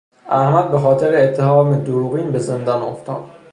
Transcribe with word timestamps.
احمد 0.29 0.71
به 0.71 0.79
خاطر 0.79 1.15
اتهام 1.15 1.83
دروغین 1.83 2.31
به 2.31 2.39
زندان 2.39 2.81
افتاد. 2.81 3.23